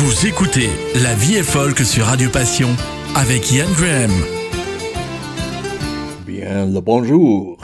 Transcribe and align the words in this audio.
Vous 0.00 0.28
écoutez 0.28 0.70
La 1.02 1.12
vie 1.16 1.34
est 1.34 1.42
folk 1.42 1.80
sur 1.80 2.04
Radio 2.04 2.30
Passion 2.30 2.68
avec 3.16 3.50
Ian 3.50 3.66
Graham. 3.76 4.12
Bien 6.24 6.66
le 6.66 6.80
bonjour. 6.80 7.57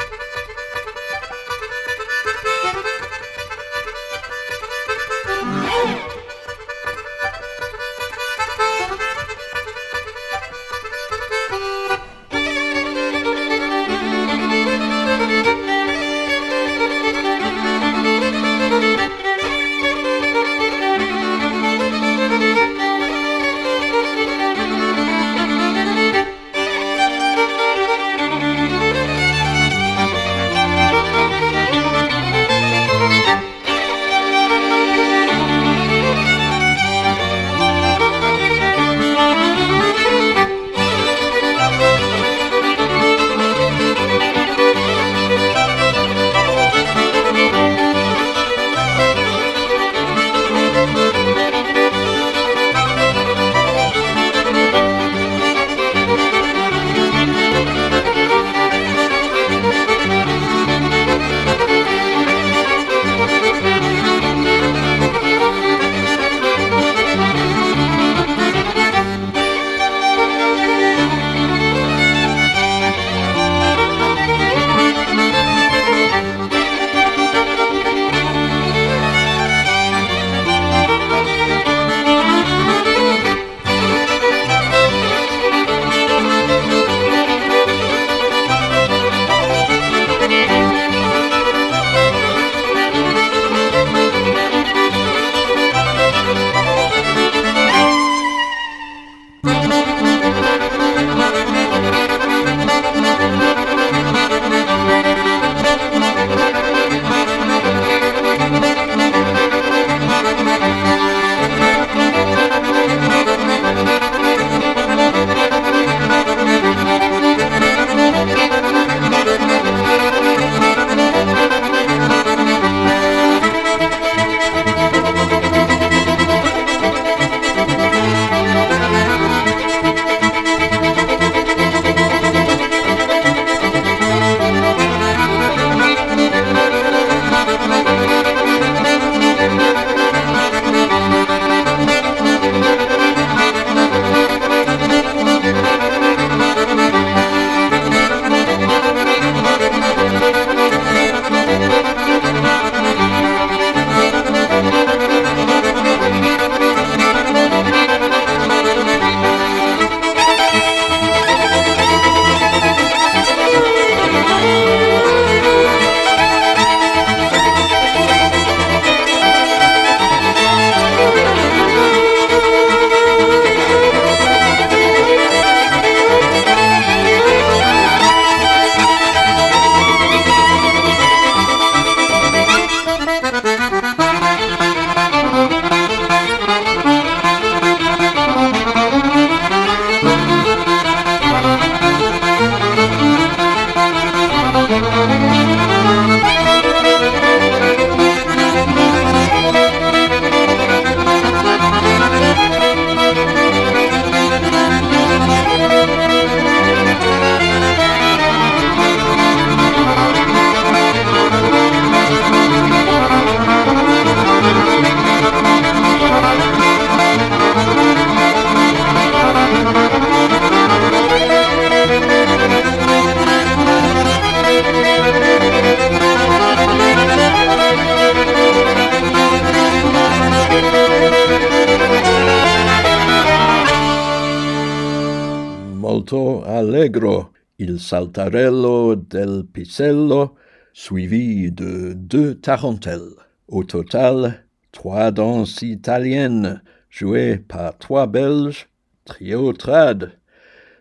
Del 238.14 239.44
pisello, 239.52 240.36
suivi 240.72 241.50
de 241.50 241.94
deux 241.94 242.36
tarentelles. 242.36 243.16
Au 243.48 243.64
total, 243.64 244.44
trois 244.72 245.10
danses 245.10 245.62
italiennes 245.62 246.62
jouées 246.90 247.38
par 247.38 247.76
trois 247.78 248.06
Belges, 248.06 248.68
trio 249.04 249.52
trad, 249.52 250.12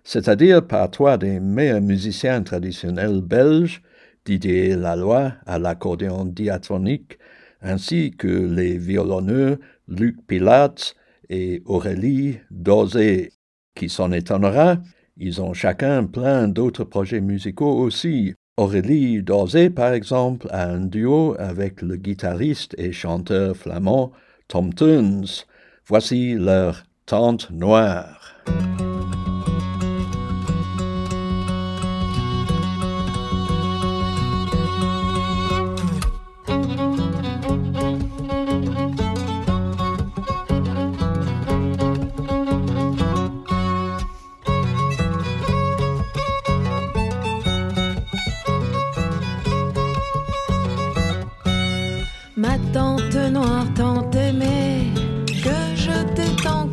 c'est-à-dire 0.03 0.65
par 0.67 0.91
trois 0.91 1.17
des 1.17 1.39
meilleurs 1.39 1.81
musiciens 1.81 2.43
traditionnels 2.43 3.21
belges, 3.21 3.81
Didier 4.25 4.75
Laloy 4.75 5.33
à 5.45 5.59
l'accordéon 5.59 6.25
diatronique, 6.25 7.17
ainsi 7.61 8.11
que 8.11 8.27
les 8.27 8.77
violonneux 8.77 9.59
Luc 9.87 10.25
Pilates 10.27 10.95
et 11.29 11.61
Aurélie 11.65 12.39
Dosé. 12.51 13.31
Qui 13.75 13.89
s'en 13.89 14.11
étonnera, 14.11 14.77
ils 15.17 15.41
ont 15.41 15.53
chacun 15.53 16.05
plein 16.05 16.47
d'autres 16.47 16.83
projets 16.83 17.21
musicaux 17.21 17.77
aussi. 17.77 18.33
Aurélie 18.57 19.23
Dosé, 19.23 19.69
par 19.69 19.93
exemple, 19.93 20.47
a 20.51 20.67
un 20.67 20.81
duo 20.81 21.35
avec 21.39 21.81
le 21.81 21.95
guitariste 21.95 22.75
et 22.77 22.91
chanteur 22.91 23.55
flamand 23.57 24.11
Tom 24.47 24.73
Tunes. 24.73 25.25
Voici 25.87 26.33
leur 26.33 26.83
Tante 27.05 27.49
Noire. 27.51 28.35
ma 52.43 52.57
tante 52.73 53.15
noire 53.31 53.67
tant 53.73 54.11
aimée, 54.11 54.91
que 55.43 55.57
je 55.75 55.95
t'ai 56.13 56.29
tant 56.43 56.67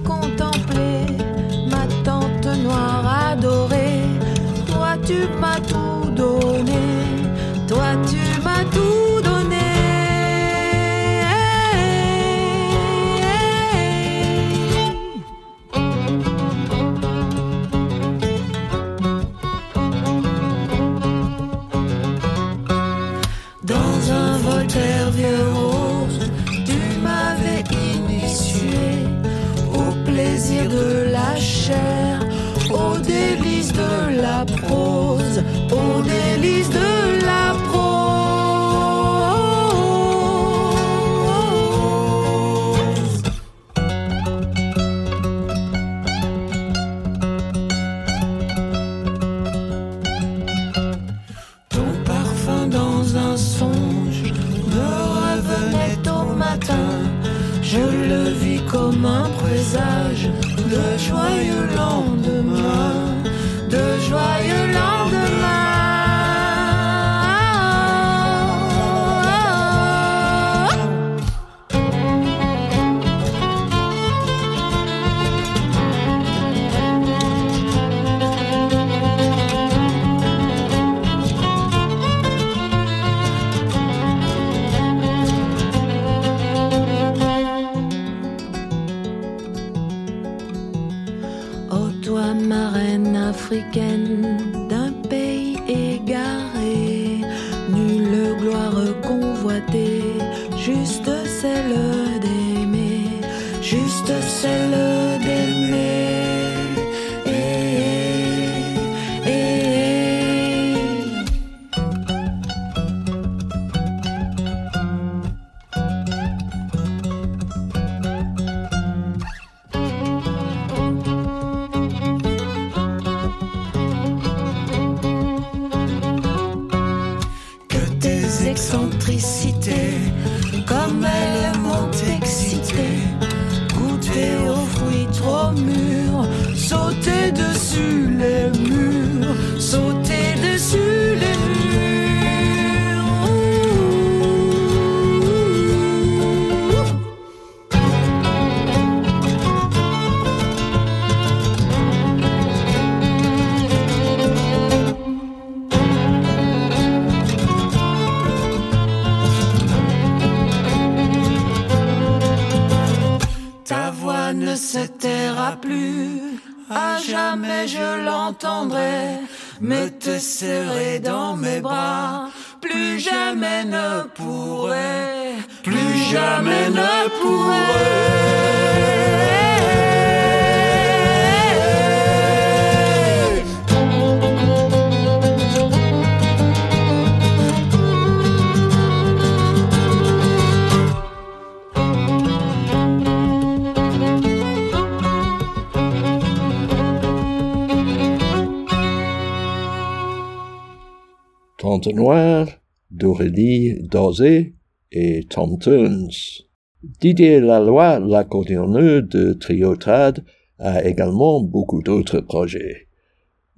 Tante 201.61 201.89
Noire, 201.89 202.49
d'Aurélie 202.91 203.83
Dosé 203.83 204.55
et 204.91 205.25
Tom 205.29 205.59
Turns. 205.59 206.47
Didier 206.83 207.39
Laloy, 207.39 208.01
l'accordéonneur 208.01 209.03
de 209.03 209.35
Triotrad, 209.35 210.25
a 210.59 210.83
également 210.83 211.43
beaucoup 211.43 211.83
d'autres 211.83 212.21
projets, 212.21 212.89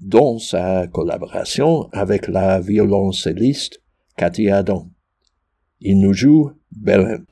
dont 0.01 0.41
sa 0.41 0.89
collaboration 0.89 1.89
avec 1.93 2.27
la 2.27 2.59
violoncelliste 2.59 3.81
Cathy 4.17 4.51
Adam. 4.51 4.91
Il 5.81 6.01
nous 6.01 6.13
joue 6.13 6.51
Belém. 6.73 7.25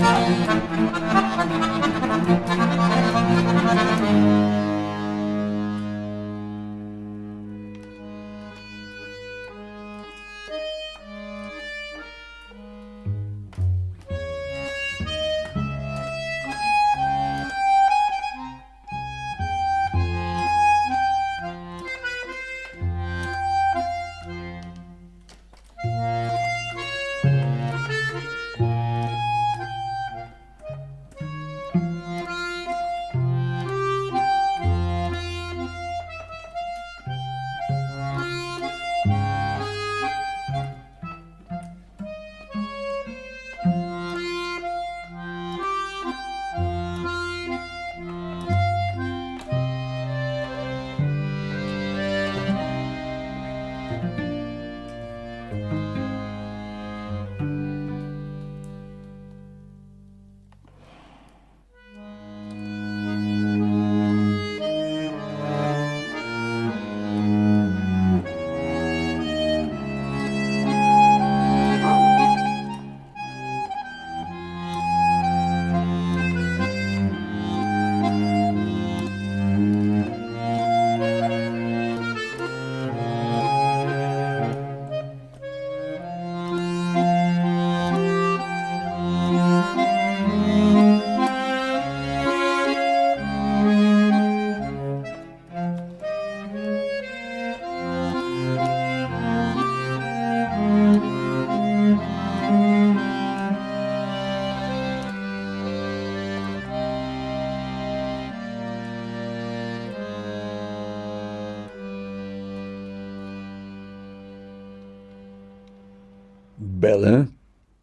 Música 0.00 1.09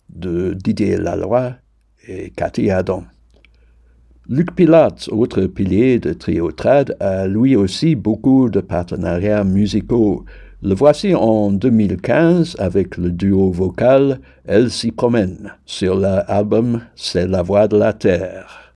De 0.09 0.53
Didier 0.53 0.97
Laloy 0.97 1.53
et 2.07 2.31
Cathy 2.31 2.71
Adam. 2.71 3.03
Luc 4.29 4.53
Pilates, 4.55 5.07
autre 5.09 5.43
pilier 5.43 5.99
de 5.99 6.11
Triotrad, 6.11 6.97
a 6.99 7.27
lui 7.27 7.55
aussi 7.55 7.95
beaucoup 7.95 8.49
de 8.49 8.59
partenariats 8.59 9.45
musicaux. 9.45 10.25
Le 10.61 10.75
voici 10.75 11.15
en 11.15 11.51
2015 11.51 12.57
avec 12.59 12.97
le 12.97 13.11
duo 13.11 13.51
vocal 13.51 14.19
Elle 14.45 14.71
s'y 14.71 14.91
promène 14.91 15.53
sur 15.65 15.95
l'album 15.95 16.81
C'est 16.95 17.27
la 17.27 17.41
voix 17.41 17.67
de 17.67 17.77
la 17.77 17.93
terre. 17.93 18.66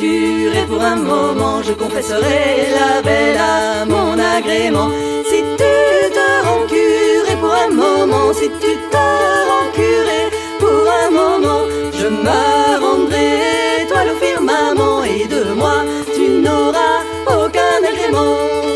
Curé 0.00 0.64
pour 0.66 0.82
un 0.82 0.96
moment, 0.96 1.62
je 1.62 1.72
confesserai 1.72 2.72
la 2.78 3.02
belle 3.02 3.36
à 3.36 3.84
mon 3.84 4.18
agrément. 4.18 4.90
Si 5.30 5.40
tu 5.60 5.74
te 6.16 6.28
rends 6.46 6.66
curé 6.66 7.34
pour 7.40 7.54
un 7.64 7.70
moment, 7.82 8.32
si 8.32 8.48
tu 8.62 8.72
te 8.94 9.06
rends 9.50 9.70
curé 9.80 10.22
pour 10.58 10.84
un 11.04 11.10
moment, 11.10 11.64
je 12.00 12.06
me 12.24 12.40
rendrai 12.84 13.86
toi 13.88 14.04
le 14.08 14.14
firmament 14.22 15.04
et 15.04 15.26
de 15.34 15.52
moi 15.52 15.84
tu 16.14 16.24
n'auras 16.44 16.98
aucun 17.26 17.78
agrément. 17.90 18.69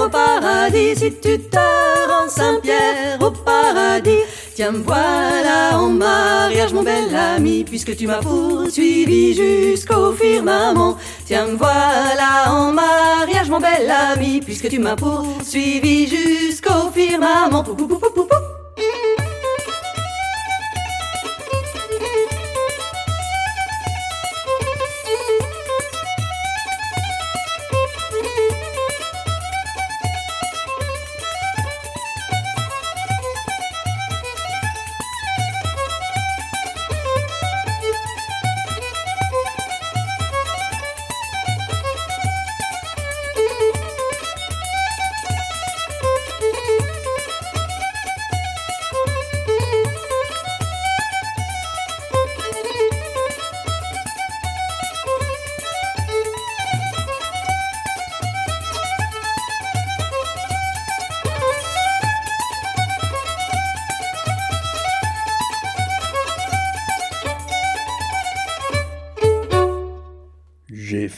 Au 0.00 0.08
paradis, 0.08 0.96
si 0.96 1.12
tu 1.12 1.38
te 1.38 1.56
rends 2.08 2.28
saint 2.28 2.60
Pierre 2.62 3.18
au 3.20 3.30
paradis, 3.30 4.24
Tiens, 4.54 4.72
voilà 4.84 5.78
en 5.78 5.88
mariage, 5.88 6.74
mon 6.74 6.82
bel 6.82 7.16
ami, 7.16 7.64
puisque 7.64 7.96
tu 7.96 8.06
m'as 8.06 8.20
poursuivi 8.20 9.32
jusqu'au 9.34 10.12
firmament. 10.12 10.98
Tiens, 11.24 11.46
voilà 11.56 12.52
en 12.52 12.70
mariage, 12.72 13.48
mon 13.48 13.58
bel 13.58 13.90
ami, 13.90 14.40
puisque 14.40 14.68
tu 14.68 14.78
m'as 14.78 14.96
poursuivi 14.96 16.08
jusqu'au 16.08 16.90
firmament. 16.92 17.64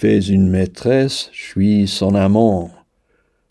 Fait 0.03 0.19
une 0.19 0.49
maîtresse, 0.49 1.31
je 1.33 1.45
suis 1.45 1.87
son 1.87 2.17
amant. 2.17 2.73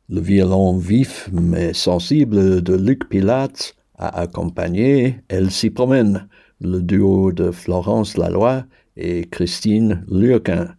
Le 0.10 0.20
violon 0.20 0.76
vif 0.76 1.30
mais 1.32 1.72
sensible 1.72 2.62
de 2.62 2.76
Luc 2.76 3.08
Pilates 3.08 3.74
a 3.98 4.20
accompagné 4.20 5.22
Elle 5.30 5.50
s'y 5.50 5.70
promène, 5.70 6.28
le 6.60 6.82
duo 6.82 7.32
de 7.32 7.52
Florence 7.52 8.18
Laloy 8.18 8.66
et 8.98 9.30
Christine 9.32 10.04
Lurquin. 10.12 10.76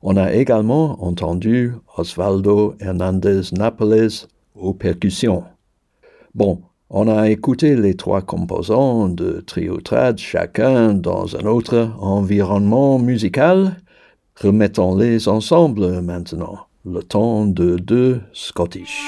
On 0.00 0.16
a 0.16 0.32
également 0.32 1.04
entendu 1.04 1.74
Osvaldo 1.98 2.74
Hernandez 2.80 3.42
Napoles 3.52 4.26
aux 4.54 4.72
percussions. 4.72 5.44
Bon, 6.34 6.62
on 6.88 7.08
a 7.08 7.28
écouté 7.28 7.76
les 7.76 7.94
trois 7.94 8.22
composants 8.22 9.10
de 9.10 9.42
Triotrad, 9.46 10.16
chacun 10.16 10.94
dans 10.94 11.36
un 11.36 11.44
autre 11.44 11.90
environnement 12.00 12.98
musical. 12.98 13.76
Remettons-les 14.42 15.28
ensemble 15.28 16.00
maintenant. 16.00 16.60
Le 16.86 17.02
temps 17.02 17.44
de 17.44 17.76
deux 17.76 18.22
Scottish. 18.32 19.04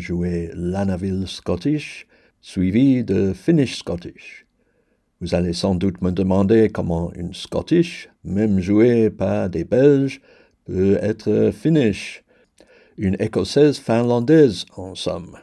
Joué 0.00 0.50
l'Anaville 0.54 1.26
Scottish, 1.26 2.06
suivi 2.40 3.04
de 3.04 3.32
Finnish 3.32 3.78
Scottish. 3.78 4.46
Vous 5.20 5.34
allez 5.34 5.52
sans 5.52 5.74
doute 5.74 6.00
me 6.00 6.10
demander 6.10 6.70
comment 6.70 7.12
une 7.12 7.34
Scottish, 7.34 8.08
même 8.24 8.60
jouée 8.60 9.10
par 9.10 9.50
des 9.50 9.64
Belges, 9.64 10.20
peut 10.64 10.98
être 11.02 11.50
Finnish. 11.52 12.24
Une 12.96 13.16
écossaise 13.20 13.78
finlandaise, 13.78 14.64
en 14.76 14.94
somme. 14.94 15.36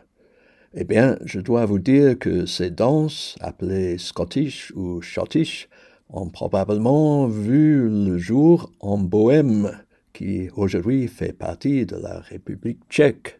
Eh 0.73 0.83
bien, 0.83 1.17
je 1.25 1.39
dois 1.39 1.65
vous 1.65 1.79
dire 1.79 2.17
que 2.17 2.45
ces 2.45 2.71
danses, 2.71 3.35
appelées 3.39 3.97
Scottish 3.97 4.71
ou 4.75 5.01
Schottish, 5.01 5.69
ont 6.09 6.29
probablement 6.29 7.27
vu 7.27 7.87
le 7.89 8.17
jour 8.17 8.71
en 8.79 8.97
Bohême, 8.97 9.71
qui 10.13 10.49
aujourd'hui 10.55 11.07
fait 11.07 11.33
partie 11.33 11.85
de 11.85 11.95
la 11.95 12.19
République 12.19 12.79
tchèque. 12.89 13.39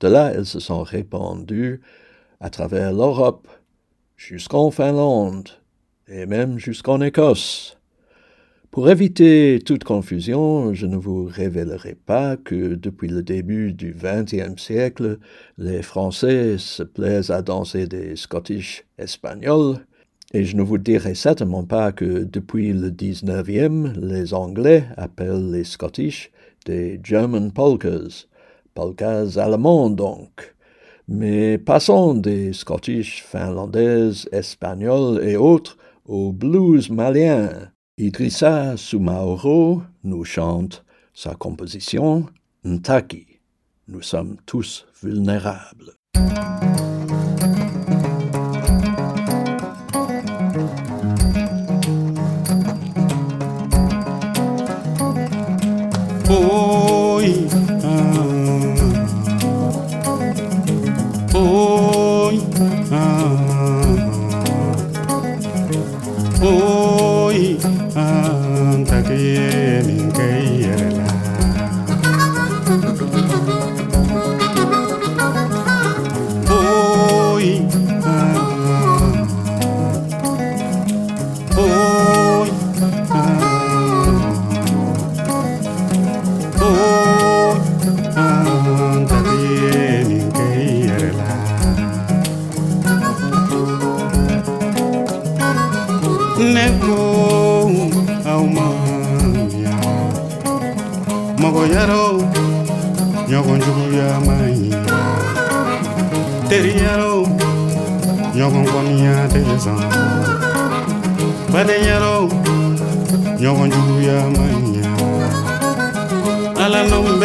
De 0.00 0.08
là, 0.08 0.32
elles 0.34 0.46
se 0.46 0.60
sont 0.60 0.82
répandues 0.82 1.80
à 2.40 2.50
travers 2.50 2.92
l'Europe, 2.92 3.48
jusqu'en 4.16 4.70
Finlande 4.70 5.48
et 6.08 6.26
même 6.26 6.58
jusqu'en 6.58 7.00
Écosse. 7.00 7.78
Pour 8.70 8.90
éviter 8.90 9.60
toute 9.64 9.84
confusion, 9.84 10.74
je 10.74 10.86
ne 10.86 10.96
vous 10.96 11.26
révélerai 11.26 11.94
pas 11.94 12.36
que 12.36 12.74
depuis 12.74 13.06
le 13.06 13.22
début 13.22 13.72
du 13.72 13.94
XXe 13.96 14.60
siècle, 14.60 15.18
les 15.58 15.80
Français 15.80 16.58
se 16.58 16.82
plaisent 16.82 17.30
à 17.30 17.40
danser 17.40 17.86
des 17.86 18.16
Scottish 18.16 18.84
espagnols, 18.98 19.78
et 20.32 20.42
je 20.44 20.56
ne 20.56 20.62
vous 20.62 20.78
dirai 20.78 21.14
certainement 21.14 21.64
pas 21.64 21.92
que 21.92 22.24
depuis 22.24 22.72
le 22.72 22.90
XIXe, 22.90 23.96
les 23.96 24.34
Anglais 24.34 24.86
appellent 24.96 25.52
les 25.52 25.62
Scottish 25.62 26.32
des 26.66 26.98
German 27.00 27.52
polkas, 27.52 28.26
polkas 28.74 29.38
allemands 29.38 29.90
donc. 29.90 30.54
Mais 31.06 31.58
passons 31.58 32.14
des 32.14 32.52
Scottish 32.52 33.24
finlandaises, 33.24 34.28
espagnols 34.32 35.22
et 35.22 35.36
autres 35.36 35.76
au 36.06 36.32
blues 36.32 36.90
malien. 36.90 37.70
Idrissa 37.98 38.76
Sumaoro 38.76 39.82
nous 40.02 40.24
chante 40.24 40.84
sa 41.12 41.34
composition 41.34 42.26
Ntaki. 42.64 43.26
Nous 43.86 44.02
sommes 44.02 44.36
tous 44.46 44.86
vulnérables. 45.02 45.92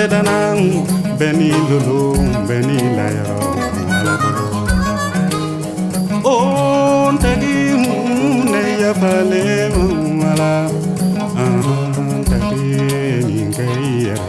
Danang 0.09 0.61
bɛɛ 1.19 1.31
n'i 1.37 1.49
lolo 1.69 1.99
bɛɛ 2.47 2.61
n'i 2.67 2.77
layɔrɔ 2.97 3.37
o 6.31 6.35
ntagi 7.13 7.57
ne 8.51 8.61
yafalen 8.81 9.75
wala 10.21 10.53
ntagi 12.19 12.63
nin 13.27 13.49
kɛ 13.55 13.65
i 13.87 13.91
yɛrɛ 14.05 14.27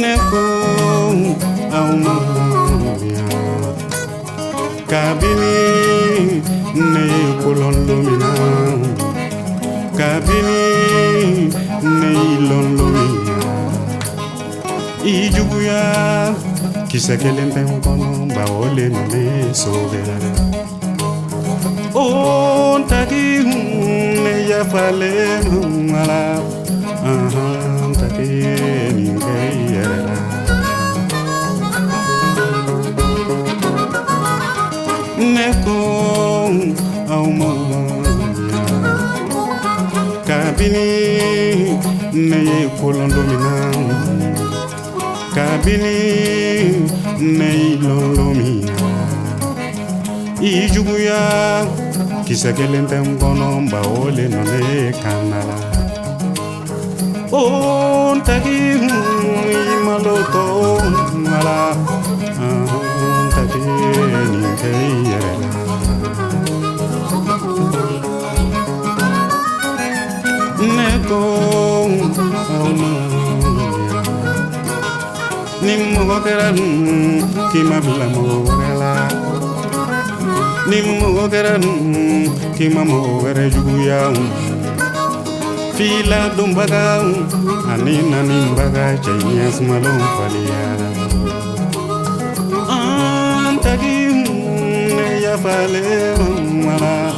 ne 0.00 0.12
ko 0.30 0.42
aw 1.78 1.90
kabini 4.90 5.56
ne 6.92 7.02
ye 7.14 7.24
kolon 7.42 7.76
haleluya 15.60 16.34
kisa 16.88 17.16
kele 17.16 17.44
mpe 17.44 17.60
nkono 17.60 18.26
baolema 18.34 19.00
mesovela 19.06 20.16
ontaki 21.94 23.44
neya 24.24 24.64
falemu 24.64 25.96
ala 25.96 26.40
ntaki 27.90 28.32
ningeiyerela 28.96 30.16
neko 35.34 35.78
aumoya 37.10 37.82
kabini 40.26 40.88
neye 42.12 42.68
kolondomina 42.80 43.52
bili 45.64 46.86
ne 47.20 47.48
ilolo 47.70 48.26
mi 48.38 48.52
ijuguya 50.50 51.20
kisɛ 52.26 52.50
tɛ 52.90 52.98
n 53.04 53.06
kɔnɔ 53.20 53.48
le 54.16 54.24
nɔ 54.32 54.40
ne 54.50 54.60
o 57.40 57.42
tagi 58.26 58.60
i 64.12 64.14
nin 64.32 64.52
kɛ 64.60 64.68
i 64.84 64.86
yɛrɛ 65.10 65.32
la 65.40 65.48
ni 75.70 75.76
mɔgɔ 75.94 76.16
kɛra 76.24 76.48
nun 76.56 77.22
k'i 77.50 77.60
ma 77.70 77.76
bila 77.84 78.06
mɔgɔ 78.14 78.36
wɛrɛ 78.46 78.70
la 78.80 78.90
ni 80.68 80.76
mɔgɔ 81.00 81.24
kɛra 81.32 81.54
nun 81.62 82.26
k'i 82.56 82.66
ma 82.74 82.82
mɔgɔ 82.90 83.10
fila 85.76 86.20
donbaga 86.36 86.82
ani 87.72 87.94
naninbaga 88.10 88.84
cɛ 89.04 89.12
ɲɛ 89.22 89.46
faliyara 90.16 90.88
an 92.76 93.54
tagi 93.64 93.96
ne 94.96 95.06
yafalen 95.24 96.28
mara 96.64 97.09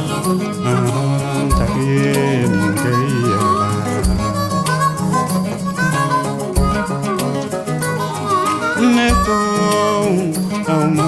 ne 9.23 9.29
ko 9.29 9.37
aw 10.73 10.83
ma 10.97 11.07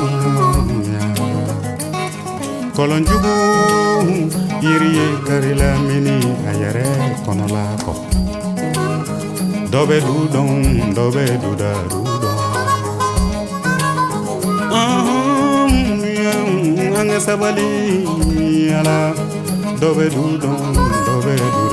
ya 0.94 1.06
kɔlɔnjugu 2.76 3.36
yiri 4.64 4.90
ye 4.98 5.08
karila 5.28 5.70
mini 5.88 6.16
a 6.50 6.52
yɛrɛ 6.62 6.88
kɔnɔla 7.26 7.64
kɔ 7.86 7.94
dɔ 9.72 9.82
bɛ 9.90 9.98
du 10.06 10.16
dɔn 10.34 10.50
dɔ 10.96 11.06
bɛ 11.16 11.24
du 11.44 11.52
da 11.62 11.72
du 11.92 12.00
dɔn 12.24 12.40
an 17.00 17.08
ka 17.12 17.20
sabali 17.20 17.70
ala. 18.80 18.98
Dɔ 19.80 19.90
bɛ 19.98 20.06
du 20.16 20.24
dɔn 20.44 20.76
dɔ 21.06 21.16
bɛ 21.26 21.36
du 21.56 21.65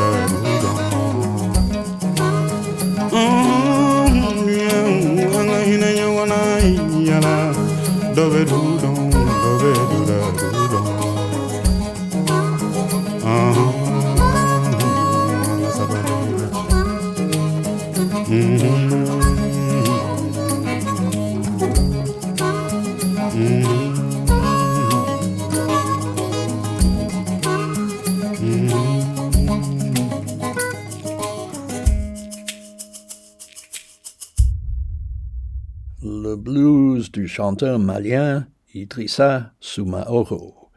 chanteur 37.32 37.78
malien 37.78 38.46
Idrissa 38.74 39.52
Soumaoro. 39.58 40.68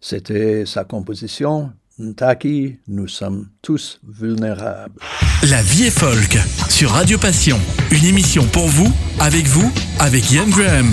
C'était 0.00 0.66
sa 0.66 0.82
composition 0.82 1.70
Ntaki, 2.00 2.78
nous 2.88 3.06
sommes 3.06 3.48
tous 3.62 4.00
vulnérables. 4.08 5.00
La 5.48 5.62
vie 5.62 5.84
est 5.84 5.96
folk 5.96 6.36
sur 6.68 6.90
Radio 6.90 7.16
Passion. 7.16 7.58
Une 7.92 8.04
émission 8.04 8.44
pour 8.46 8.66
vous, 8.66 8.92
avec 9.20 9.46
vous, 9.46 9.70
avec 10.00 10.32
Ian 10.32 10.48
Graham. 10.48 10.88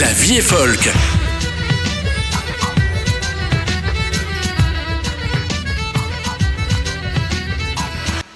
La 0.00 0.10
vie 0.14 0.36
est 0.36 0.40
folk. 0.40 0.88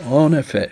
En 0.06 0.35
effet, 0.35 0.68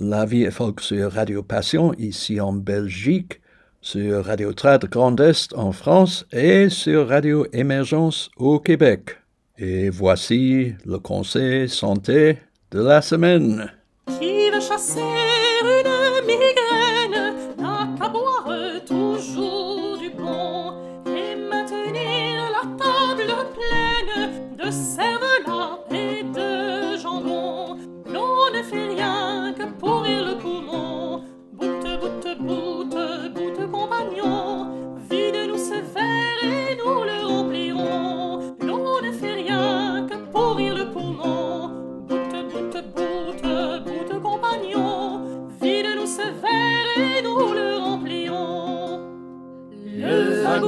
la 0.00 0.24
vie 0.24 0.42
est 0.42 0.50
folk 0.50 0.80
sur 0.80 1.12
Radio 1.12 1.44
Passion 1.44 1.92
ici 1.98 2.40
en 2.40 2.54
Belgique, 2.54 3.39
sur 3.80 4.24
Radio 4.24 4.52
Trad 4.52 4.84
Grand 4.86 5.18
Est 5.20 5.54
en 5.54 5.72
France 5.72 6.26
et 6.32 6.68
sur 6.68 7.08
Radio 7.08 7.46
Émergence 7.52 8.30
au 8.36 8.58
Québec. 8.60 9.16
Et 9.58 9.90
voici 9.90 10.74
le 10.84 10.98
conseil 10.98 11.68
santé 11.68 12.38
de 12.70 12.80
la 12.80 13.02
semaine. 13.02 13.72
Qui 14.18 14.50
veut 14.50 14.60
chasser 14.60 15.00
une 15.62 16.26
migraine 16.26 17.40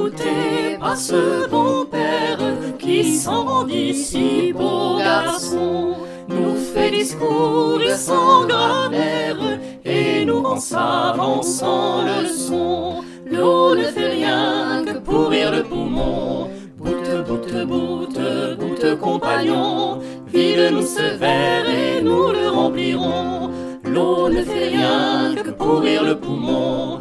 Goûté 0.03 0.77
par 0.81 0.97
ce 0.97 1.47
bon 1.49 1.85
père 1.85 2.37
qui 2.77 3.15
s'en 3.15 3.45
rendit 3.45 3.93
si 3.93 4.51
beau 4.51 4.97
garçon 4.97 5.95
nous 6.27 6.55
fait 6.55 6.91
discours 6.91 7.79
sans 7.95 8.45
grammaire 8.45 9.37
et 9.85 10.25
nous 10.25 10.43
rend 10.43 10.59
savants 10.59 11.41
sans 11.41 12.03
leçon. 12.03 12.95
L'eau 13.31 13.75
ne 13.75 13.83
fait 13.83 14.09
rien 14.09 14.83
que 14.85 14.97
pourrir 14.97 15.53
le 15.53 15.63
poumon. 15.63 16.49
Boute, 16.77 17.25
boute, 17.25 17.65
boute, 17.65 18.19
boute, 18.59 18.99
compagnon, 18.99 19.99
vide-nous 20.27 20.85
ce 20.85 21.17
verre 21.17 21.69
et 21.69 22.01
nous 22.01 22.27
le 22.33 22.49
remplirons. 22.49 23.51
L'eau 23.85 24.27
ne 24.27 24.41
fait 24.41 24.67
rien 24.67 25.33
que 25.41 25.51
pourrir 25.51 26.03
le 26.03 26.19
poumon. 26.19 26.99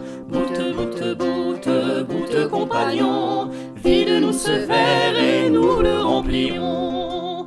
Boute, 2.92 3.00
compagnon, 3.00 3.50
vide-nous 3.76 4.32
ce 4.32 4.50
verre 4.66 5.16
et 5.16 5.50
nous 5.50 5.80
le 5.80 6.02
remplirons. 6.02 7.46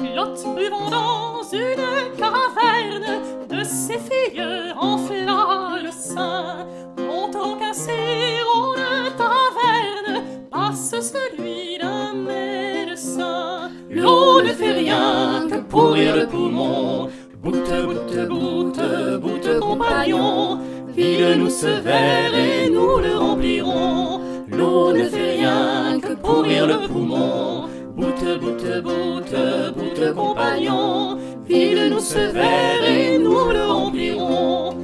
L'hôte 0.00 0.44
buvant 0.56 0.90
dans 0.90 1.42
une 1.52 2.16
caverne 2.16 3.20
de 3.48 3.64
ses 3.64 3.98
filles 3.98 4.42
enfla 4.78 5.76
le 5.82 5.90
sein. 5.90 6.66
Montant 6.96 7.56
qu'un 7.58 7.72
sirop 7.72 8.74
de 8.76 9.10
taverne 9.18 10.24
passe 10.50 10.94
celui 11.00 11.78
d'un 11.78 12.14
médecin. 12.14 13.70
L'eau 13.90 14.42
ne 14.42 14.48
fait 14.48 14.72
rien 14.72 15.46
que 15.50 15.58
pourrir 15.58 16.16
le 16.16 16.26
poumon. 16.26 17.08
Boute, 17.42 17.72
boute, 17.86 18.28
boute, 18.28 19.20
boute, 19.20 19.60
compagnon, 19.60 20.58
vide-nous 20.88 21.50
ce 21.50 21.80
verre 21.80 22.34
et 22.34 22.70
nous 22.70 22.98
le 22.98 23.16
remplirons. 23.16 24.29
Ne 24.60 25.08
fait 25.08 25.36
rien 25.38 25.98
que 26.00 26.12
pourrir 26.14 26.66
le 26.66 26.86
poumon. 26.86 27.66
Boute, 27.96 28.40
boute, 28.40 28.82
boute, 28.82 29.34
boute, 29.74 30.14
compagnon, 30.14 31.16
vide-nous 31.48 32.00
ce 32.00 32.18
verre 32.30 32.84
et 32.86 33.18
nous 33.18 33.48
le 33.50 33.64
remplirons. 33.64 34.74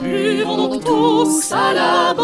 Buvons 0.00 0.56
donc 0.56 0.84
tous 0.84 1.52
à 1.52 1.74
la 1.74 2.14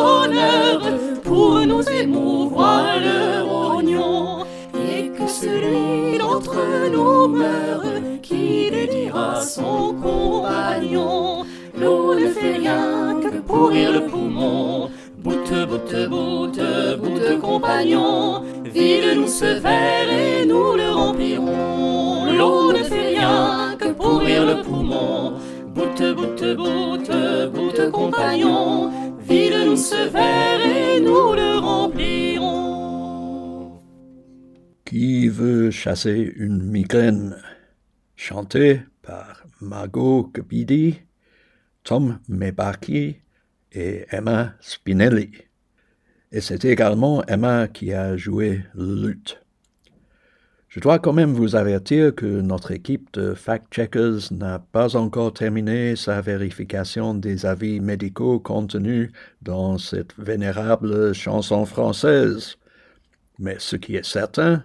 boute, 17.23 17.31
boute, 17.31 17.41
compagnon, 17.41 18.43
vide-nous 18.65 19.29
ce 19.29 19.61
verre 19.61 20.11
et 20.11 20.45
nous 20.47 20.75
le 20.77 20.91
remplirons. 20.91 22.33
L'eau 22.33 22.73
ne 22.73 22.83
fait 22.83 23.09
rien 23.17 23.77
que 23.79 23.93
pourrir 23.93 24.47
le 24.47 24.63
poumon. 24.63 25.39
Boute, 25.69 26.03
boute, 26.15 26.57
boute, 26.57 27.11
boute, 27.53 27.91
compagnon, 27.91 28.91
vide-nous 29.21 29.77
ce 29.77 30.09
verre 30.09 30.67
et 30.67 31.01
nous 31.01 31.35
le 31.35 31.59
remplirons. 31.59 32.13
Qui 34.85 35.29
veut 35.29 35.71
chasser 35.71 36.33
une 36.37 36.63
migraine? 36.63 37.37
Chanté 38.17 38.81
par 39.03 39.45
Margot 39.61 40.25
Capidi, 40.25 41.01
Tom 41.83 42.19
Mebaki 42.29 43.17
et 43.73 44.07
Emma 44.11 44.53
Spinelli. 44.61 45.31
Et 46.33 46.41
c'est 46.41 46.65
également 46.65 47.23
Emma 47.27 47.69
qui 47.69 47.93
a 47.93 48.17
joué 48.17 48.65
luth. 48.75 49.39
Je 50.69 50.81
dois 50.81 50.99
quand 50.99 51.13
même 51.13 51.35
vous 51.35 51.55
avertir 51.55 52.15
que 52.15 52.41
notre 52.41 52.71
équipe 52.71 53.13
de 53.13 53.35
fact-checkers 53.35 54.33
n'a 54.33 54.59
pas 54.59 54.97
encore 54.97 55.35
terminé 55.35 55.95
sa 55.97 56.23
vérification 56.23 57.13
des 57.13 57.45
avis 57.45 57.79
médicaux 57.79 58.41
contenus 58.41 59.13
dans 59.43 59.77
cette 59.77 60.15
vénérable 60.17 61.13
chanson 61.13 61.67
française. 61.67 62.57
Mais 63.39 63.57
ce 63.59 63.77
qui 63.77 63.97
est 63.97 64.07
certain, 64.07 64.65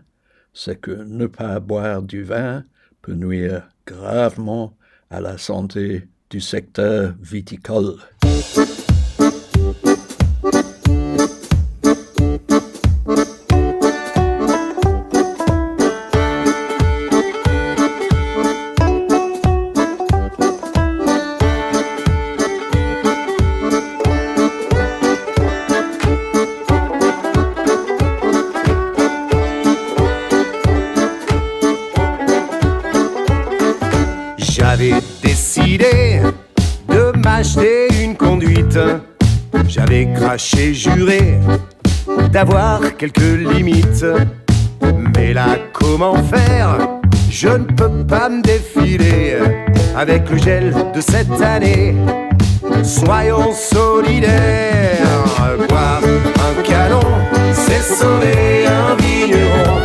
c'est 0.53 0.79
que 0.79 0.91
ne 0.91 1.27
pas 1.27 1.59
boire 1.59 2.01
du 2.01 2.23
vin 2.23 2.63
peut 3.01 3.13
nuire 3.13 3.67
gravement 3.85 4.77
à 5.09 5.19
la 5.19 5.37
santé 5.37 6.07
du 6.29 6.39
secteur 6.39 7.15
viticole. 7.21 7.97
J'avais 39.67 40.07
craché, 40.13 40.73
juré 40.73 41.37
d'avoir 42.31 42.81
quelques 42.97 43.17
limites. 43.19 44.05
Mais 45.15 45.33
là, 45.33 45.57
comment 45.73 46.15
faire? 46.23 46.77
Je 47.29 47.49
ne 47.49 47.65
peux 47.65 48.05
pas 48.07 48.29
me 48.29 48.41
défiler 48.41 49.37
avec 49.95 50.29
le 50.29 50.37
gel 50.37 50.73
de 50.95 51.01
cette 51.01 51.41
année. 51.41 51.95
Soyons 52.83 53.51
solidaires. 53.53 55.05
Boire 55.67 56.01
un 56.03 56.61
canon, 56.61 57.01
c'est 57.53 57.81
sauver 57.81 58.65
un 58.67 58.95
vigneron. 58.95 59.79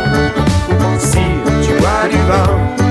Si 0.97 1.19
tu 1.65 1.73
bois 1.79 2.07
du 2.09 2.17
vin, 2.29 2.82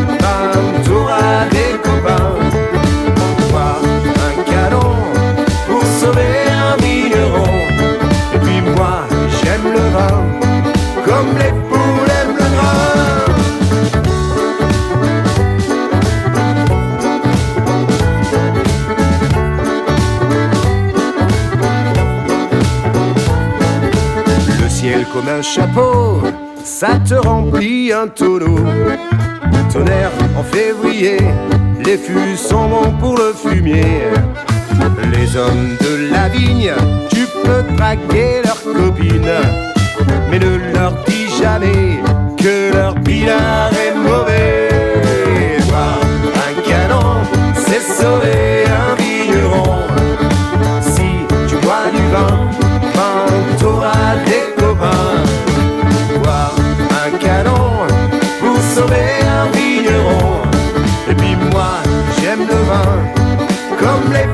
comme 25.13 25.29
un 25.29 25.43
chapeau, 25.43 26.23
ça 26.65 26.99
te 27.07 27.15
remplit 27.15 27.93
un 27.93 28.09
tonneau. 28.09 28.59
Tonnerre 29.73 30.11
en 30.39 30.43
février, 30.43 31.19
les 31.85 31.97
fûts 31.97 32.37
sont 32.37 32.69
bons 32.69 32.93
pour 33.01 33.17
le 33.17 33.33
fumier. 33.35 34.05
Les 35.13 35.37
hommes 35.37 35.77
de 35.81 36.11
la 36.11 36.29
vigne, 36.29 36.73
tu 37.11 37.27
peux 37.43 37.63
traquer 37.77 38.43
leurs 38.45 38.63
copines, 38.63 39.41
mais 40.31 40.39
ne 40.39 40.73
leur 40.75 40.93
dis 41.07 41.29
jamais 41.41 42.01
que 42.37 42.73
leur 42.75 42.95
pinard 42.95 43.73
est 43.73 43.95
mauvais. 43.95 44.69
Un 46.35 46.55
canon, 46.69 47.17
c'est 47.55 47.81
sauver 47.81 48.65
un 48.67 48.95
vigneron. 49.01 49.77
Si 50.81 51.09
tu 51.49 51.57
bois 51.57 51.91
du 51.93 52.03
vin, 52.13 52.52
comme 63.79 64.13
les 64.13 64.32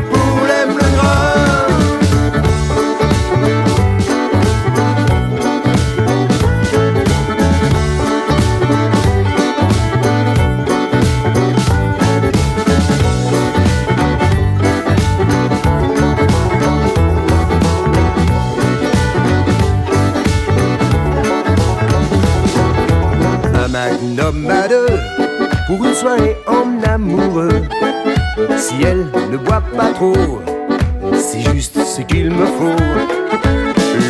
c'est 31.15 31.41
juste 31.53 31.79
ce 31.85 32.03
qu'il 32.03 32.31
me 32.31 32.47
faut. 32.47 32.83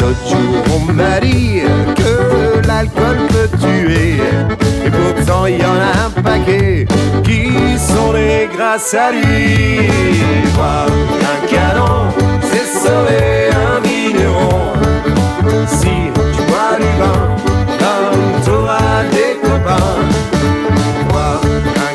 L'autre 0.00 0.28
jour, 0.28 0.62
on 0.76 0.92
m'a 0.92 1.18
dit 1.20 1.62
que 1.96 2.66
l'alcool 2.66 3.18
peut 3.28 3.50
tuer. 3.58 4.16
Et 4.84 4.90
pourtant, 4.90 5.46
il 5.46 5.58
y 5.58 5.64
en 5.64 5.74
a 5.74 6.06
un 6.06 6.22
paquet 6.22 6.86
qui 7.24 7.78
sont 7.78 8.12
nés 8.12 8.48
grâce 8.54 8.94
à 8.94 9.12
lui. 9.12 9.88
Un 10.58 11.46
canon, 11.46 12.08
c'est 12.42 12.68
sauver 12.84 13.50
un 13.66 13.80
vigneron. 13.80 14.72
Si 15.66 15.94
tu 16.34 16.42
bois 16.48 16.76
du 16.78 16.90
vin, 17.00 17.20
t'auras 18.44 19.04
des 19.10 19.34
copains. 19.42 19.98
Un 21.76 21.87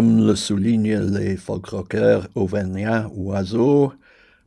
Comme 0.00 0.26
le 0.26 0.34
soulignent 0.34 0.98
les 0.98 1.36
folk-rockers 1.36 2.26
auvergnats 2.34 3.10
oiseaux, 3.14 3.92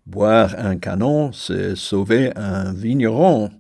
boire 0.08 0.56
un 0.58 0.78
canon, 0.78 1.32
c'est 1.32 1.76
sauver 1.76 2.36
un 2.36 2.74
vigneron. 2.74 3.52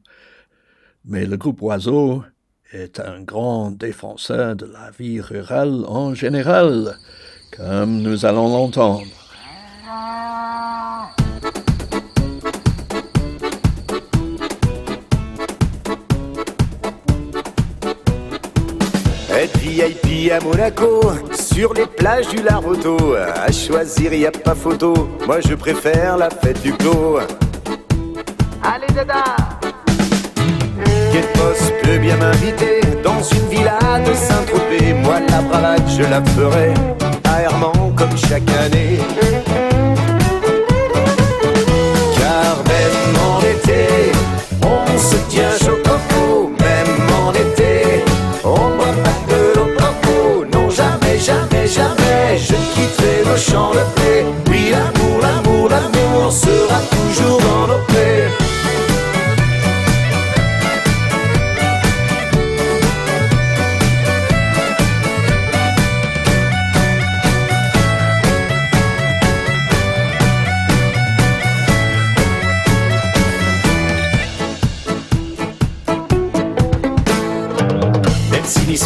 Mais 1.06 1.28
le 1.28 1.38
groupe 1.38 1.62
Oiseau 1.62 2.24
est 2.72 3.00
un 3.00 3.22
grand 3.22 3.70
défenseur 3.70 4.56
de 4.56 4.66
la 4.66 4.90
vie 4.90 5.22
rurale 5.22 5.86
en 5.88 6.16
général, 6.16 6.96
comme 7.56 8.02
nous 8.02 8.26
allons 8.26 8.48
l'entendre. 8.48 9.06
VIP 19.64 20.30
à 20.30 20.44
Monaco, 20.44 21.00
sur 21.34 21.74
les 21.74 21.86
plages 21.86 22.28
du 22.28 22.44
Larboto. 22.44 22.98
À 23.16 23.50
choisir, 23.50 24.14
y 24.14 24.26
a 24.26 24.32
pas 24.32 24.56
photo. 24.56 24.94
Moi, 25.26 25.40
je 25.40 25.56
préfère 25.56 26.18
la 26.18 26.30
fête 26.30 26.62
du 26.62 26.74
clos. 26.74 27.20
Allez, 28.62 28.94
dada! 28.94 29.24
Quel 31.14 31.26
poste 31.32 31.74
peut 31.82 31.98
bien 31.98 32.18
m'inviter 32.18 32.82
dans 33.04 33.24
une 33.24 33.48
villa 33.48 33.80
de 34.06 34.14
Saint-Tropez? 34.14 34.94
Moi, 35.02 35.22
la 35.30 35.42
bravade, 35.42 35.84
je 35.88 36.04
la 36.04 36.22
ferai 36.22 36.74
aérement 37.24 37.94
comme 37.96 38.18
chaque 38.18 38.50
année. 38.66 39.00
Car 42.18 42.58
même 42.68 43.16
en 43.30 43.40
été, 43.40 44.12
on 44.62 44.98
se 44.98 45.16
tient 45.30 45.58
chaud 45.58 45.80
jamais, 51.74 52.38
je 52.38 52.56
quitterai 52.74 53.24
nos 53.26 53.38
champs 53.38 53.72
de 53.72 53.84
paix. 53.96 54.26
Oui, 54.50 54.72
l'amour, 54.72 55.22
l'amour, 55.22 55.70
l'amour 55.70 56.32
sera 56.32 56.80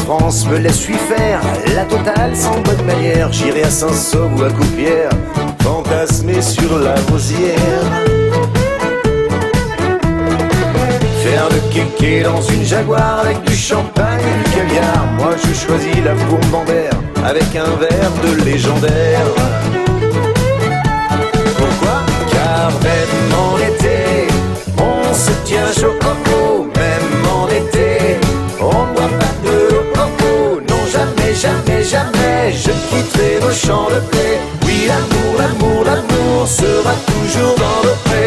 France 0.07 0.47
me 0.47 0.57
laisse 0.57 0.87
lui 0.87 0.95
faire 0.95 1.41
la 1.75 1.83
totale 1.83 2.33
sans 2.33 2.57
bonne 2.61 2.85
manière, 2.85 3.29
j'irai 3.29 3.63
à 3.63 3.69
Saint-Sauve 3.69 4.39
ou 4.39 4.43
à 4.45 4.49
Coupière, 4.49 5.09
fantasmer 5.59 6.41
sur 6.41 6.79
la 6.79 6.95
rosière. 7.11 7.83
Faire 11.21 11.49
le 11.51 11.73
kéké 11.73 12.23
dans 12.23 12.41
une 12.41 12.63
Jaguar 12.63 13.19
avec 13.19 13.43
du 13.43 13.53
champagne 13.53 14.21
et 14.21 14.49
du 14.49 14.55
caviar. 14.55 15.05
Moi 15.17 15.31
je 15.43 15.53
choisis 15.53 16.01
la 16.01 16.13
Bourbandère 16.13 16.93
avec 17.25 17.53
un 17.57 17.75
verre 17.75 18.11
de 18.23 18.45
légendaire. 18.45 19.27
Pourquoi? 21.57 22.05
Car 22.31 22.71
même 22.81 23.33
en 23.37 23.57
été, 23.57 24.33
on 24.77 25.13
se 25.13 25.31
tient 25.43 25.67
chaud 25.77 25.99
de 33.49 33.99
paix. 34.11 34.39
Oui, 34.65 34.87
l'amour, 34.87 35.37
l'amour, 35.39 35.85
l'amour 35.85 36.47
sera 36.47 36.93
toujours 37.05 37.55
dans 37.55 37.87
nos 37.87 37.95
prés. 38.03 38.26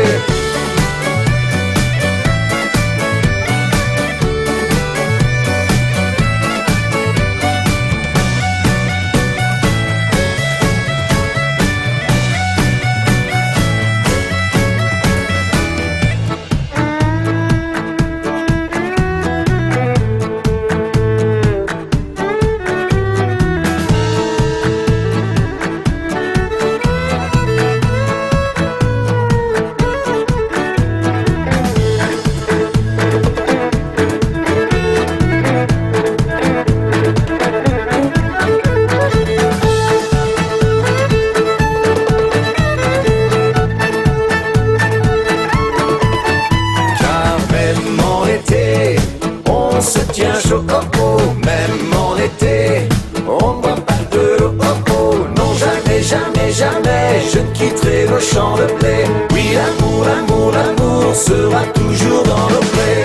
quitterai 57.61 58.07
vos 58.07 58.19
champs 58.19 58.57
de 58.57 58.67
plaie. 58.79 59.05
Oui, 59.33 59.55
l'amour, 59.55 60.05
l'amour, 60.05 60.53
l'amour 60.53 61.15
sera 61.15 61.63
toujours 61.75 62.23
dans 62.23 62.49
nos 62.55 62.67
plaies. 62.73 63.00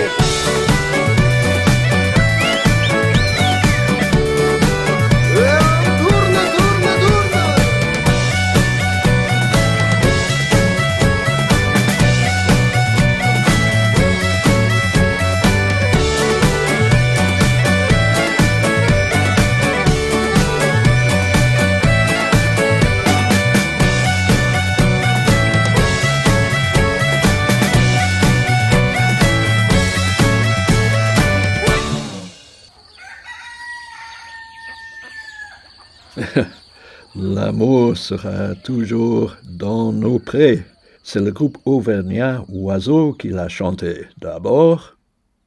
sera 38.06 38.54
toujours 38.54 39.36
dans 39.42 39.92
nos 39.92 40.20
prés. 40.20 40.64
C'est 41.02 41.20
le 41.20 41.32
groupe 41.32 41.58
auvergnat 41.64 42.44
Oiseau 42.48 43.12
qui 43.12 43.30
l'a 43.30 43.48
chanté 43.48 44.06
d'abord, 44.20 44.96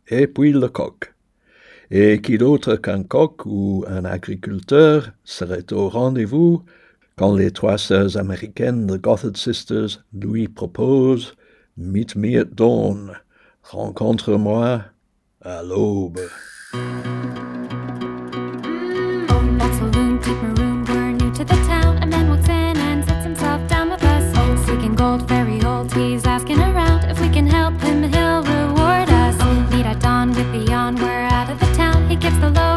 et 0.09 0.27
puis 0.27 0.51
le 0.51 0.67
coq. 0.67 1.13
Et 1.89 2.19
qui 2.21 2.37
d'autre 2.37 2.75
qu'un 2.75 3.03
coq 3.03 3.45
ou 3.45 3.85
un 3.87 4.03
agriculteur 4.03 5.09
serait 5.23 5.71
au 5.71 5.87
rendez-vous 5.87 6.61
quand 7.15 7.33
les 7.33 7.51
trois 7.51 7.77
sœurs 7.77 8.17
américaines, 8.17 8.87
the 8.87 9.01
Gothard 9.01 9.37
Sisters, 9.37 10.03
lui 10.13 10.49
proposent 10.49 11.35
Meet 11.77 12.17
me 12.17 12.41
at 12.41 12.51
dawn, 12.55 13.13
rencontre-moi 13.63 14.83
à 15.41 15.63
l'aube. 15.63 16.19
beyond. 30.65 30.99
We're 30.99 31.27
out 31.37 31.49
of 31.49 31.59
the 31.59 31.71
town. 31.73 32.09
He 32.09 32.15
gives 32.15 32.39
the 32.39 32.49
low. 32.49 32.68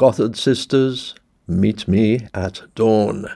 Gothard 0.00 0.34
Sisters, 0.34 1.14
Meet 1.46 1.86
Me 1.86 2.16
at 2.32 2.62
Dawn. 2.74 3.28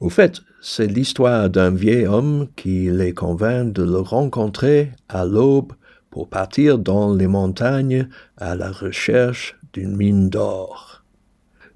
Au 0.00 0.08
fait, 0.08 0.40
c'est 0.62 0.86
l'histoire 0.86 1.50
d'un 1.50 1.70
vieil 1.70 2.06
homme 2.06 2.48
qui 2.56 2.88
les 2.88 3.12
convainc 3.12 3.74
de 3.74 3.82
le 3.82 3.98
rencontrer 3.98 4.92
à 5.10 5.26
l'aube 5.26 5.74
pour 6.08 6.30
partir 6.30 6.78
dans 6.78 7.14
les 7.14 7.26
montagnes 7.26 8.08
à 8.38 8.54
la 8.54 8.72
recherche 8.72 9.58
d'une 9.74 9.98
mine 9.98 10.30
d'or. 10.30 11.04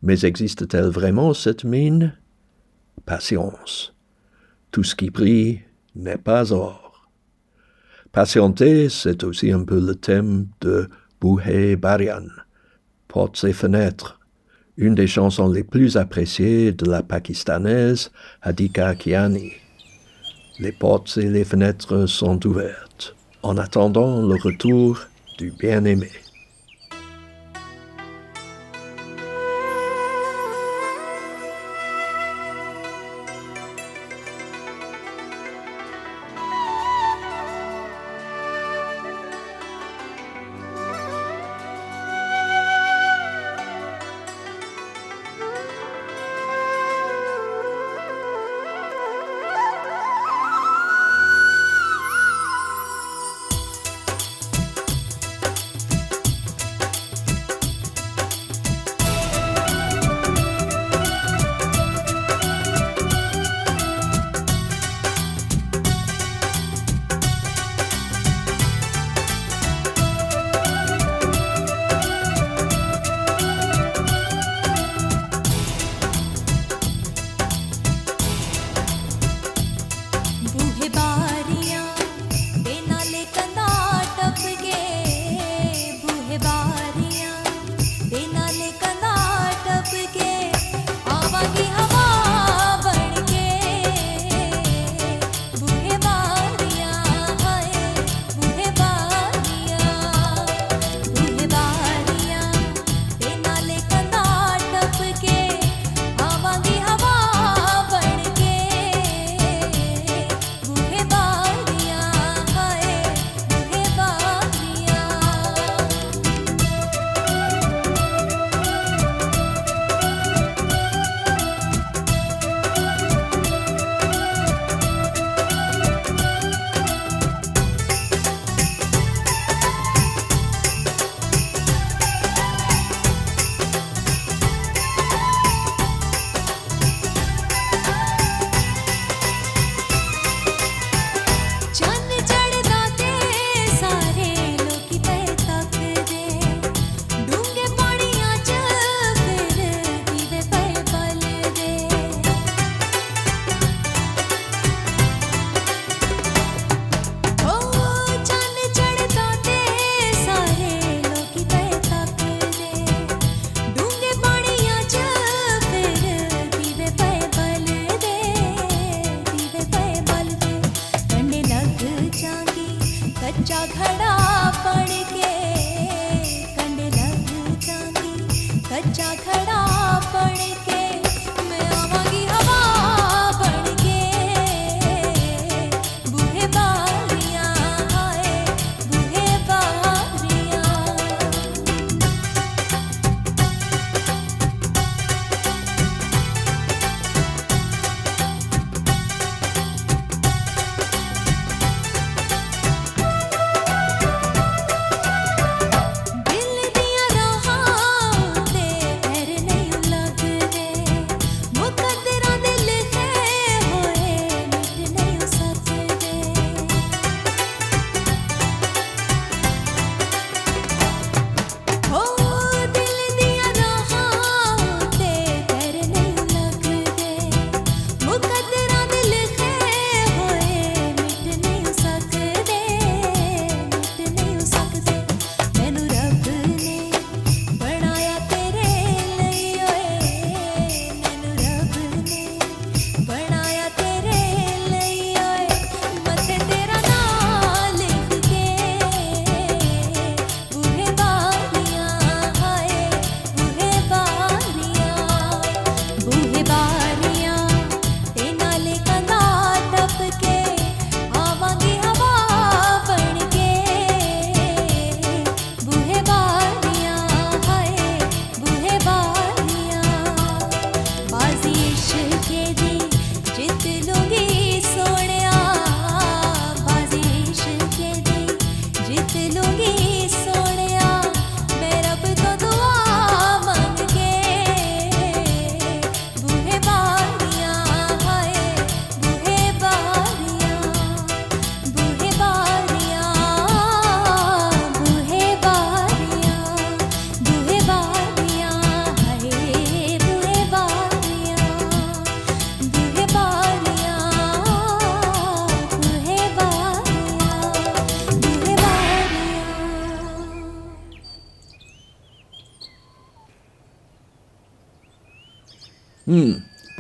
Mais 0.01 0.25
existe-t-elle 0.25 0.89
vraiment 0.89 1.35
cette 1.35 1.65
mine? 1.65 2.17
Patience. 3.05 3.95
Tout 4.71 4.83
ce 4.83 4.95
qui 4.95 5.11
brille 5.11 5.61
n'est 5.95 6.17
pas 6.17 6.55
or. 6.55 7.07
Patienter, 8.13 8.89
c'est 8.89 9.25
aussi 9.25 9.53
un 9.53 9.65
peu 9.65 9.79
le 9.79 9.95
thème 9.95 10.47
de 10.63 10.89
Bouhé 11.21 11.77
Barian. 11.77 12.29
Portes 13.09 13.45
et 13.45 13.53
fenêtres, 13.53 14.19
une 14.83 14.97
des 14.97 15.07
chansons 15.07 15.49
les 15.49 15.63
plus 15.63 15.97
appréciées 15.97 16.73
de 16.73 16.91
la 16.91 17.05
pakistanaise 17.05 18.11
Hadika 18.43 18.97
Kiani. 18.97 19.53
Les 20.59 20.73
portes 20.73 21.17
et 21.19 21.31
les 21.31 21.45
fenêtres 21.45 22.07
sont 22.07 22.45
ouvertes, 22.45 23.15
en 23.45 23.57
attendant 23.59 24.21
le 24.21 24.35
retour 24.35 24.99
du 25.39 25.53
bien-aimé. 25.53 26.11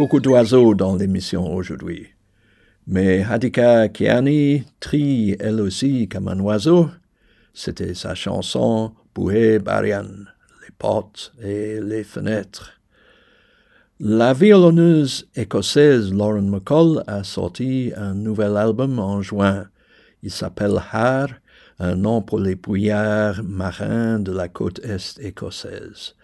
Beaucoup 0.02 0.18
d'oiseaux 0.18 0.74
dans 0.74 0.96
l'émission 0.96 1.54
aujourd'hui. 1.54 2.08
Mais 2.88 3.22
Hadika 3.22 3.88
Kiani 3.88 4.64
trie 4.80 5.36
elle 5.38 5.60
aussi 5.60 6.08
comme 6.08 6.26
un 6.26 6.40
oiseau. 6.40 6.88
C'était 7.54 7.94
sa 7.94 8.16
chanson 8.16 8.94
Boué 9.14 9.60
Barian, 9.60 10.08
les 10.64 10.74
portes 10.76 11.32
et 11.40 11.80
les 11.80 12.02
fenêtres. 12.02 12.72
La 14.00 14.32
violonneuse 14.32 15.28
écossaise 15.36 16.12
Lauren 16.12 16.50
McCall 16.50 17.04
a 17.06 17.22
sorti 17.22 17.92
un 17.96 18.14
nouvel 18.14 18.56
album 18.56 18.98
en 18.98 19.22
juin. 19.22 19.68
Il 20.24 20.32
s'appelle 20.32 20.82
Har, 20.90 21.28
un 21.78 21.94
nom 21.94 22.22
pour 22.22 22.40
les 22.40 22.56
brouillards 22.56 23.44
marins 23.44 24.18
de 24.18 24.32
la 24.32 24.48
côte 24.48 24.80
est 24.80 25.20
écossaise. 25.20 26.16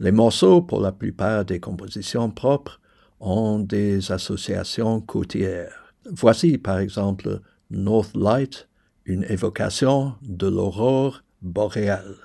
Les 0.00 0.12
morceaux, 0.12 0.62
pour 0.62 0.80
la 0.80 0.92
plupart 0.92 1.44
des 1.44 1.60
compositions 1.60 2.30
propres, 2.30 2.80
ont 3.20 3.58
des 3.58 4.12
associations 4.12 5.00
côtières. 5.00 5.94
Voici 6.10 6.58
par 6.58 6.78
exemple 6.78 7.40
North 7.70 8.14
Light, 8.14 8.68
une 9.04 9.24
évocation 9.24 10.14
de 10.22 10.46
l'aurore 10.46 11.22
boréale. 11.42 12.16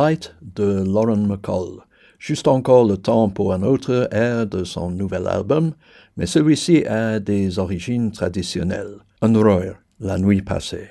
Light 0.00 0.32
de 0.42 0.84
Lauren 0.84 1.26
McCall. 1.26 1.80
Juste 2.20 2.46
encore 2.46 2.84
le 2.84 2.96
temps 2.96 3.28
pour 3.28 3.52
un 3.52 3.64
autre 3.64 4.08
air 4.12 4.46
de 4.46 4.62
son 4.62 4.92
nouvel 4.92 5.26
album, 5.26 5.72
mais 6.16 6.26
celui-ci 6.26 6.86
a 6.86 7.18
des 7.18 7.58
origines 7.58 8.12
traditionnelles. 8.12 8.98
Un 9.22 9.34
horreur, 9.34 9.74
la 9.98 10.16
nuit 10.18 10.42
passée. 10.42 10.88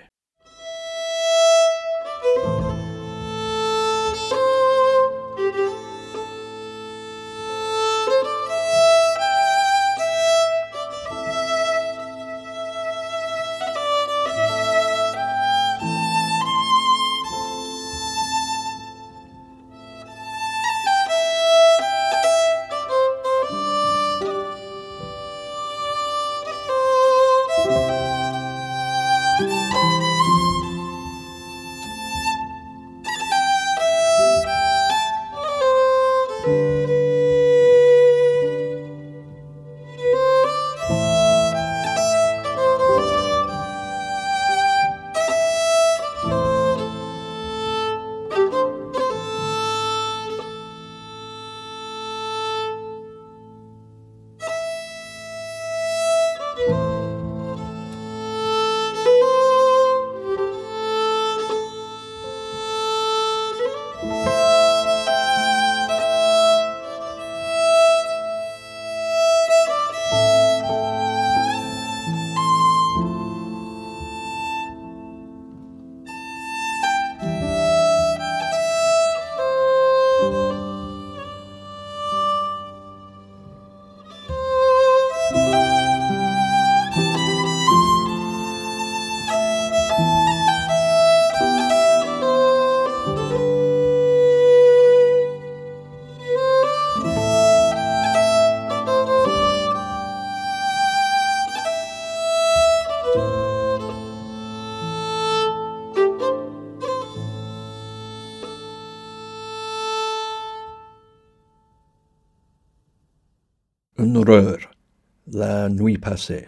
La 115.31 115.69
nuit 115.69 115.97
passée, 115.97 116.45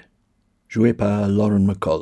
joué 0.68 0.94
par 0.94 1.30
Lauren 1.30 1.60
McCall. 1.60 2.02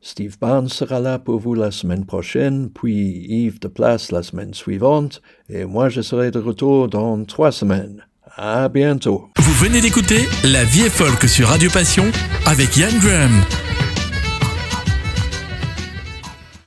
Steve 0.00 0.38
Barnes 0.40 0.68
sera 0.68 1.00
là 1.00 1.18
pour 1.18 1.38
vous 1.38 1.54
la 1.54 1.70
semaine 1.70 2.06
prochaine, 2.06 2.70
puis 2.70 3.26
Yves 3.28 3.60
de 3.60 3.68
Place 3.68 4.10
la 4.10 4.22
semaine 4.22 4.54
suivante, 4.54 5.20
et 5.50 5.66
moi 5.66 5.90
je 5.90 6.00
serai 6.00 6.30
de 6.30 6.38
retour 6.38 6.88
dans 6.88 7.22
trois 7.24 7.52
semaines. 7.52 8.06
À 8.36 8.70
bientôt. 8.70 9.28
Vous 9.38 9.52
venez 9.52 9.82
d'écouter 9.82 10.26
La 10.44 10.64
vie 10.64 10.82
est 10.82 10.90
folk 10.90 11.28
sur 11.28 11.48
Radio 11.48 11.68
Passion 11.70 12.10
avec 12.46 12.74
Yann 12.78 12.98
Graham. 12.98 13.42